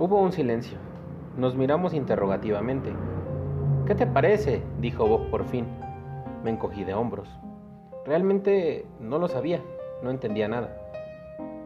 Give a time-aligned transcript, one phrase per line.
[0.00, 0.78] Hubo un silencio.
[1.36, 2.92] Nos miramos interrogativamente.
[3.84, 4.62] ¿Qué te parece?
[4.80, 5.66] dijo Bob por fin.
[6.44, 7.28] Me encogí de hombros.
[8.06, 9.60] Realmente no lo sabía,
[10.04, 10.72] no entendía nada.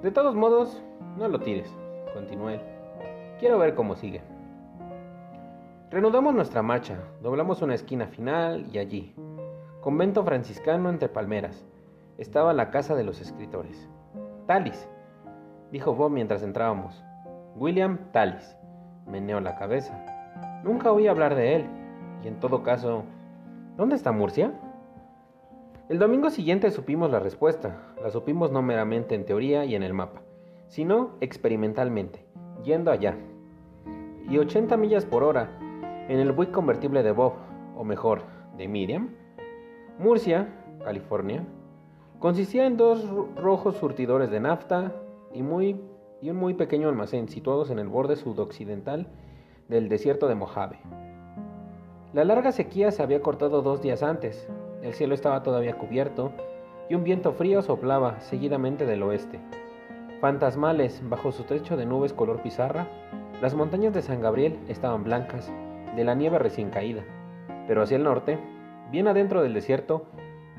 [0.00, 0.80] De todos modos,
[1.18, 1.76] no lo tires,
[2.14, 2.60] continuó él.
[3.40, 4.22] Quiero ver cómo sigue.
[5.90, 9.12] Reanudamos nuestra marcha, doblamos una esquina final y allí,
[9.80, 11.66] convento franciscano entre palmeras,
[12.16, 13.88] estaba la casa de los escritores.
[14.46, 14.88] Talis,
[15.72, 17.02] dijo Bob mientras entrábamos.
[17.56, 18.56] William Talis.
[19.06, 20.04] Meneó la cabeza.
[20.64, 21.66] Nunca oí hablar de él.
[22.24, 23.04] Y en todo caso,
[23.76, 24.52] ¿dónde está Murcia?
[25.88, 27.76] El domingo siguiente supimos la respuesta.
[28.02, 30.22] La supimos no meramente en teoría y en el mapa,
[30.68, 32.24] sino experimentalmente,
[32.62, 33.16] yendo allá.
[34.28, 35.50] Y 80 millas por hora,
[36.08, 37.32] en el Buick convertible de Bob,
[37.76, 38.22] o mejor,
[38.56, 39.10] de Miriam,
[39.98, 40.48] Murcia,
[40.84, 41.44] California,
[42.20, 43.04] consistía en dos
[43.36, 44.92] rojos surtidores de nafta
[45.34, 45.80] y, muy,
[46.22, 49.06] y un muy pequeño almacén situados en el borde sudoccidental
[49.68, 50.78] del desierto de Mojave.
[52.12, 54.48] La larga sequía se había cortado dos días antes,
[54.82, 56.32] el cielo estaba todavía cubierto
[56.88, 59.38] y un viento frío soplaba seguidamente del oeste.
[60.20, 62.88] Fantasmales, bajo su techo de nubes color pizarra,
[63.40, 65.50] las montañas de San Gabriel estaban blancas,
[65.96, 67.04] de la nieve recién caída.
[67.66, 68.38] Pero hacia el norte,
[68.90, 70.06] bien adentro del desierto,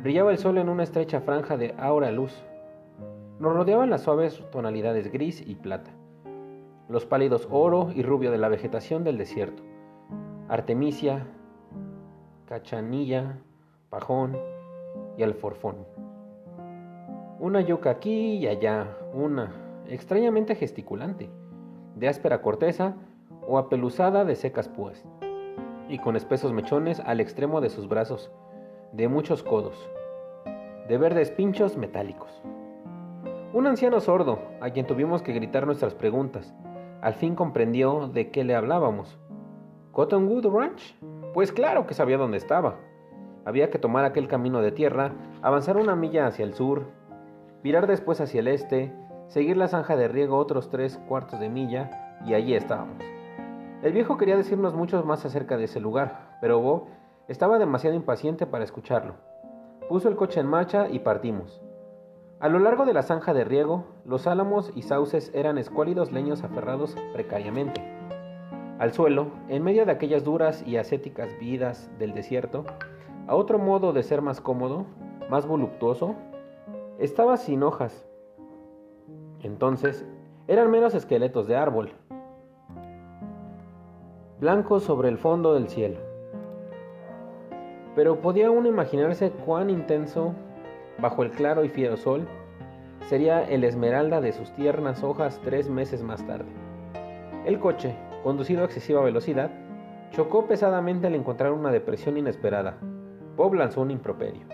[0.02, 2.44] brillaba el sol en una estrecha franja de aura luz.
[3.42, 5.90] Nos rodeaban las suaves tonalidades gris y plata,
[6.88, 9.64] los pálidos oro y rubio de la vegetación del desierto.
[10.48, 11.26] Artemisia,
[12.46, 13.40] cachanilla,
[13.90, 14.38] pajón
[15.18, 15.88] y alforfón.
[17.40, 19.52] Una yuca aquí y allá, una,
[19.88, 21.32] extrañamente gesticulante,
[21.96, 22.94] de áspera corteza
[23.48, 25.04] o apeluzada de secas púas,
[25.90, 28.30] y con espesos mechones al extremo de sus brazos,
[28.92, 29.90] de muchos codos,
[30.88, 32.30] de verdes pinchos metálicos.
[33.54, 36.54] Un anciano sordo, a quien tuvimos que gritar nuestras preguntas,
[37.02, 39.20] al fin comprendió de qué le hablábamos.
[39.92, 40.98] ¿Cottonwood Ranch?
[41.34, 42.78] Pues claro que sabía dónde estaba.
[43.44, 45.12] Había que tomar aquel camino de tierra,
[45.42, 46.92] avanzar una milla hacia el sur,
[47.62, 48.94] virar después hacia el este,
[49.28, 53.04] seguir la zanja de riego otros tres cuartos de milla, y allí estábamos.
[53.84, 56.86] El viejo quería decirnos mucho más acerca de ese lugar, pero Bob
[57.28, 59.16] estaba demasiado impaciente para escucharlo.
[59.90, 61.61] Puso el coche en marcha y partimos.
[62.42, 66.44] A lo largo de la zanja de riego, los álamos y sauces eran escuálidos leños
[66.44, 67.84] aferrados precariamente.
[68.80, 72.66] Al suelo, en medio de aquellas duras y ascéticas vidas del desierto,
[73.28, 74.88] a otro modo de ser más cómodo,
[75.30, 76.16] más voluptuoso,
[76.98, 78.08] estaba sin hojas.
[79.44, 80.04] Entonces,
[80.48, 81.92] eran menos esqueletos de árbol,
[84.40, 86.00] blancos sobre el fondo del cielo.
[87.94, 90.34] Pero podía uno imaginarse cuán intenso,
[91.02, 92.28] bajo el claro y fiero sol,
[93.08, 96.50] sería el esmeralda de sus tiernas hojas tres meses más tarde.
[97.46, 99.52] El coche, conducido a excesiva velocidad,
[100.12, 102.78] chocó pesadamente al encontrar una depresión inesperada,
[103.36, 104.46] Bob lanzó un improperio.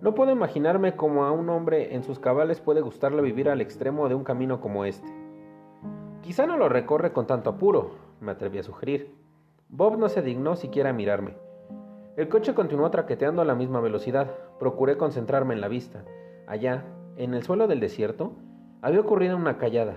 [0.00, 4.08] No puedo imaginarme cómo a un hombre en sus cabales puede gustarle vivir al extremo
[4.08, 5.08] de un camino como este.
[6.22, 9.14] Quizá no lo recorre con tanto apuro, me atreví a sugerir.
[9.68, 11.34] Bob no se dignó siquiera a mirarme.
[12.20, 14.30] El coche continuó traqueteando a la misma velocidad.
[14.58, 16.04] Procuré concentrarme en la vista.
[16.46, 16.84] Allá,
[17.16, 18.32] en el suelo del desierto,
[18.82, 19.96] había ocurrido una callada,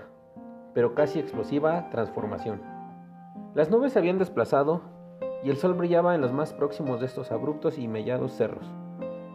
[0.73, 2.61] pero casi explosiva transformación.
[3.55, 4.79] Las nubes se habían desplazado
[5.43, 8.71] y el sol brillaba en los más próximos de estos abruptos y mellados cerros,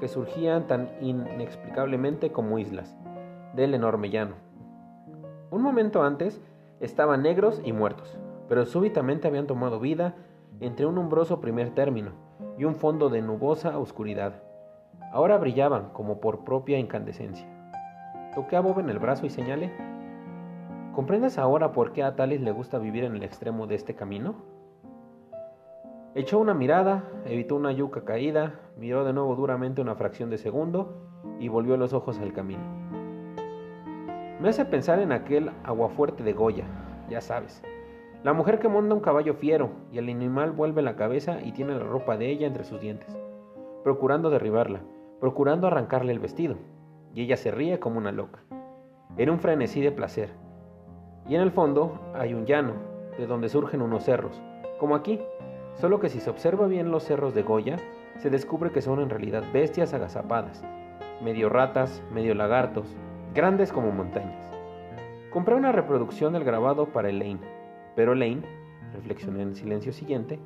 [0.00, 2.96] que surgían tan inexplicablemente como islas
[3.52, 4.36] del enorme llano.
[5.50, 6.40] Un momento antes
[6.80, 8.18] estaban negros y muertos,
[8.48, 10.14] pero súbitamente habían tomado vida
[10.60, 12.27] entre un umbroso primer término
[12.58, 14.42] y un fondo de nubosa oscuridad.
[15.12, 17.46] Ahora brillaban como por propia incandescencia.
[18.34, 19.72] Toqué a Bob en el brazo y señalé.
[20.94, 24.34] ¿Comprendes ahora por qué a Talis le gusta vivir en el extremo de este camino?
[26.14, 31.08] Echó una mirada, evitó una yuca caída, miró de nuevo duramente una fracción de segundo
[31.38, 32.62] y volvió los ojos al camino.
[34.40, 36.64] Me hace pensar en aquel aguafuerte de Goya,
[37.08, 37.62] ya sabes.
[38.24, 41.74] La mujer que monta un caballo fiero y el animal vuelve la cabeza y tiene
[41.74, 43.16] la ropa de ella entre sus dientes,
[43.84, 44.80] procurando derribarla,
[45.20, 46.56] procurando arrancarle el vestido,
[47.14, 48.40] y ella se ríe como una loca.
[49.16, 50.30] Era un frenesí de placer.
[51.28, 52.74] Y en el fondo hay un llano,
[53.16, 54.40] de donde surgen unos cerros,
[54.78, 55.20] como aquí,
[55.80, 57.76] Solo que si se observa bien los cerros de Goya,
[58.16, 60.64] se descubre que son en realidad bestias agazapadas,
[61.22, 62.96] medio ratas, medio lagartos,
[63.32, 64.52] grandes como montañas.
[65.30, 67.40] Compré una reproducción del grabado para Elaine,
[67.98, 68.44] pero Elaine,
[68.94, 70.38] reflexioné en el silencio siguiente,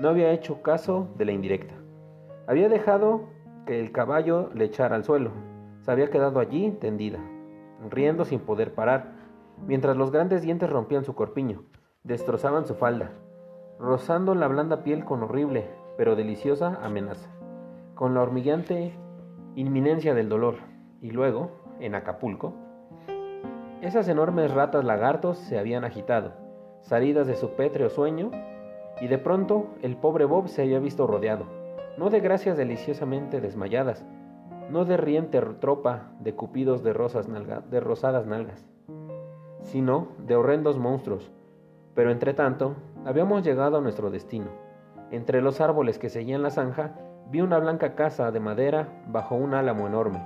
[0.00, 1.72] no había hecho caso de la indirecta.
[2.46, 3.22] Había dejado
[3.64, 5.30] que el caballo le echara al suelo.
[5.80, 7.18] Se había quedado allí tendida,
[7.88, 9.14] riendo sin poder parar,
[9.66, 11.62] mientras los grandes dientes rompían su corpiño,
[12.04, 13.12] destrozaban su falda,
[13.78, 17.30] rozando la blanda piel con horrible, pero deliciosa amenaza,
[17.94, 18.92] con la hormigueante
[19.54, 20.56] inminencia del dolor.
[21.00, 21.50] Y luego,
[21.80, 22.52] en Acapulco,
[23.80, 26.49] esas enormes ratas lagartos se habían agitado,
[26.80, 28.30] salidas de su pétreo sueño,
[29.00, 31.44] y de pronto el pobre Bob se había visto rodeado,
[31.96, 34.04] no de gracias deliciosamente desmayadas,
[34.70, 38.68] no de riente tropa de cupidos de, rosadas nalgas,
[39.62, 41.30] sino de horrendos monstruos.
[41.94, 44.50] Pero entre tanto, habíamos llegado a nuestro destino.
[45.10, 46.92] Entre los árboles que seguían la zanja,
[47.30, 50.22] vi una blanca casa de madera bajo un álamo enorme,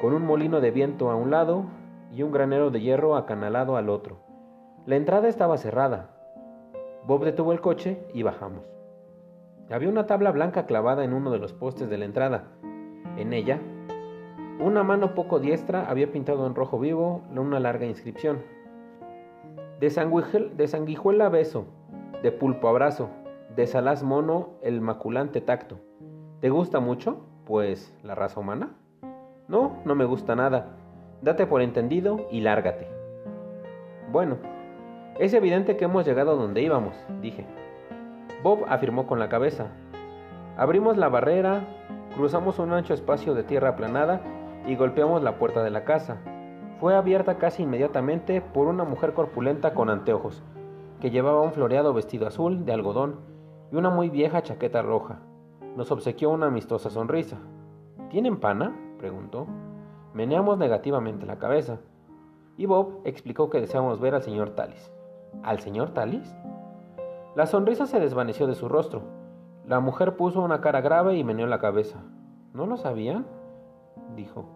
[0.00, 1.64] con un molino de viento a un lado
[2.12, 4.25] y un granero de hierro acanalado al otro.
[4.86, 6.10] La entrada estaba cerrada.
[7.04, 8.64] Bob detuvo el coche y bajamos.
[9.68, 12.44] Había una tabla blanca clavada en uno de los postes de la entrada.
[13.16, 13.58] En ella,
[14.60, 18.44] una mano poco diestra había pintado en rojo vivo una larga inscripción.
[19.80, 21.64] De, sanguijuela beso,
[22.22, 23.10] de pulpo abrazo,
[23.56, 25.80] de salaz mono el maculante tacto.
[26.38, 27.26] ¿Te gusta mucho?
[27.44, 28.76] Pues la raza humana.
[29.48, 30.76] No, no me gusta nada.
[31.22, 32.86] Date por entendido y lárgate.
[34.12, 34.36] Bueno,
[35.18, 37.46] es evidente que hemos llegado donde íbamos, dije.
[38.42, 39.68] Bob afirmó con la cabeza.
[40.56, 41.66] Abrimos la barrera,
[42.14, 44.20] cruzamos un ancho espacio de tierra aplanada
[44.66, 46.18] y golpeamos la puerta de la casa.
[46.80, 50.42] Fue abierta casi inmediatamente por una mujer corpulenta con anteojos,
[51.00, 53.20] que llevaba un floreado vestido azul de algodón
[53.72, 55.20] y una muy vieja chaqueta roja.
[55.76, 57.38] Nos obsequió una amistosa sonrisa.
[58.10, 58.76] ¿Tienen pana?
[58.98, 59.46] preguntó.
[60.12, 61.80] Meneamos negativamente la cabeza.
[62.56, 64.95] Y Bob explicó que deseamos ver al señor Talis.
[65.42, 66.34] ¿Al señor Talis?
[67.34, 69.02] La sonrisa se desvaneció de su rostro.
[69.66, 71.98] La mujer puso una cara grave y meneó la cabeza.
[72.52, 73.26] ¿No lo sabían?
[74.14, 74.46] dijo.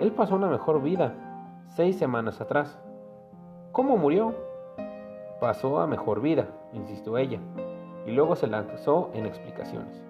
[0.00, 1.14] Él pasó una mejor vida
[1.76, 2.78] seis semanas atrás.
[3.72, 4.34] ¿Cómo murió?
[5.40, 7.40] Pasó a mejor vida, insistió ella,
[8.06, 10.02] y luego se lanzó en explicaciones.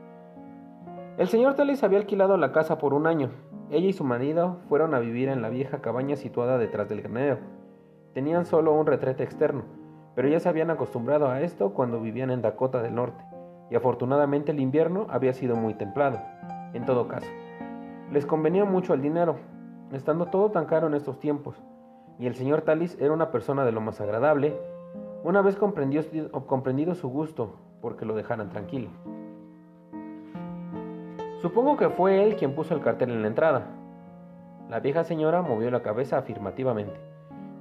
[1.19, 3.31] El señor Talis había alquilado la casa por un año.
[3.71, 7.39] Ella y su marido fueron a vivir en la vieja cabaña situada detrás del granero.
[8.13, 9.63] Tenían solo un retrete externo,
[10.15, 13.25] pero ya se habían acostumbrado a esto cuando vivían en Dakota del Norte,
[13.71, 16.21] y afortunadamente el invierno había sido muy templado.
[16.75, 17.31] En todo caso,
[18.11, 19.37] les convenía mucho el dinero,
[19.93, 21.63] estando todo tan caro en estos tiempos,
[22.19, 24.57] y el señor Talis era una persona de lo más agradable,
[25.25, 28.91] una vez comprendido su gusto porque lo dejaran tranquilo.
[31.41, 33.67] Supongo que fue él quien puso el cartel en la entrada.
[34.69, 37.12] La vieja señora movió la cabeza afirmativamente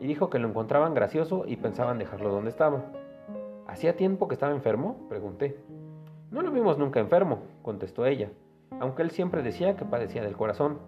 [0.01, 2.81] y dijo que lo encontraban gracioso y pensaban dejarlo donde estaba.
[3.67, 4.97] ¿Hacía tiempo que estaba enfermo?
[5.07, 5.63] pregunté.
[6.31, 8.31] No lo vimos nunca enfermo, contestó ella,
[8.79, 10.79] aunque él siempre decía que padecía del corazón,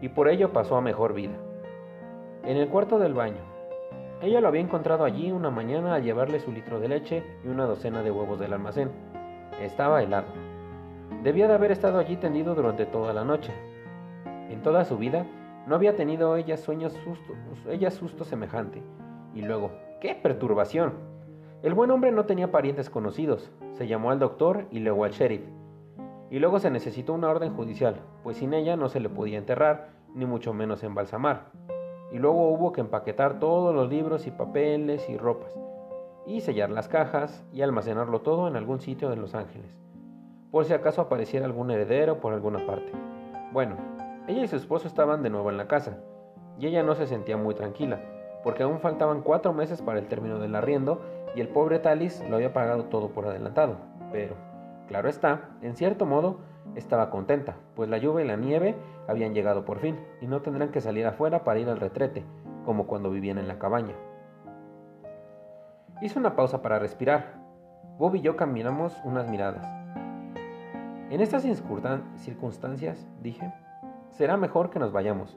[0.00, 1.34] y por ello pasó a mejor vida.
[2.44, 3.42] En el cuarto del baño.
[4.22, 7.66] Ella lo había encontrado allí una mañana al llevarle su litro de leche y una
[7.66, 8.90] docena de huevos del almacén.
[9.60, 10.28] Estaba helado.
[11.22, 13.52] Debía de haber estado allí tendido durante toda la noche.
[14.48, 15.26] En toda su vida
[15.66, 17.34] no había tenido ella sueños susto,
[17.68, 18.82] ella susto semejante.
[19.34, 19.70] Y luego,
[20.00, 20.92] ¡qué perturbación!
[21.62, 23.50] El buen hombre no tenía parientes conocidos.
[23.72, 25.42] Se llamó al doctor y luego al sheriff.
[26.30, 29.90] Y luego se necesitó una orden judicial, pues sin ella no se le podía enterrar,
[30.14, 31.50] ni mucho menos embalsamar.
[32.10, 35.54] Y luego hubo que empaquetar todos los libros y papeles y ropas,
[36.26, 39.82] y sellar las cajas y almacenarlo todo en algún sitio de Los Ángeles
[40.52, 42.92] por si acaso apareciera algún heredero por alguna parte.
[43.52, 43.76] Bueno,
[44.28, 45.98] ella y su esposo estaban de nuevo en la casa,
[46.58, 48.00] y ella no se sentía muy tranquila,
[48.44, 51.00] porque aún faltaban cuatro meses para el término del arriendo
[51.34, 53.76] y el pobre Talis lo había pagado todo por adelantado.
[54.12, 54.34] Pero,
[54.88, 56.40] claro está, en cierto modo,
[56.76, 58.76] estaba contenta, pues la lluvia y la nieve
[59.08, 62.24] habían llegado por fin, y no tendrán que salir afuera para ir al retrete,
[62.64, 63.94] como cuando vivían en la cabaña.
[66.00, 67.40] Hizo una pausa para respirar.
[67.98, 69.66] Bob y yo caminamos unas miradas.
[71.10, 73.52] En estas circunstancias, dije,
[74.12, 75.36] será mejor que nos vayamos.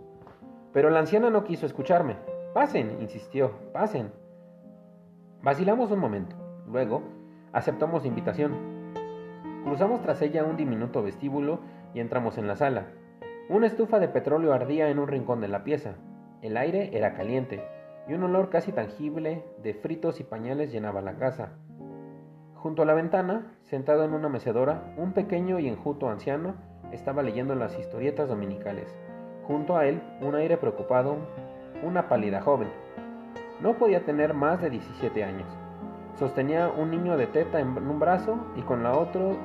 [0.71, 2.17] Pero la anciana no quiso escucharme.
[2.53, 4.11] Pasen, insistió, pasen.
[5.41, 6.35] Vacilamos un momento.
[6.67, 7.03] Luego,
[7.51, 8.53] aceptamos la invitación.
[9.63, 11.59] Cruzamos tras ella un diminuto vestíbulo
[11.93, 12.87] y entramos en la sala.
[13.49, 15.95] Una estufa de petróleo ardía en un rincón de la pieza.
[16.41, 17.63] El aire era caliente
[18.07, 21.53] y un olor casi tangible de fritos y pañales llenaba la casa.
[22.55, 26.55] Junto a la ventana, sentado en una mecedora, un pequeño y enjuto anciano
[26.91, 28.93] estaba leyendo las historietas dominicales.
[29.47, 31.17] Junto a él, un aire preocupado,
[31.83, 32.69] una pálida joven.
[33.61, 35.47] No podía tener más de 17 años.
[36.17, 39.37] Sostenía un niño de teta en un brazo y con la otro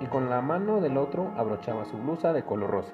[0.00, 2.92] y con la mano del otro abrochaba su blusa de color rosa.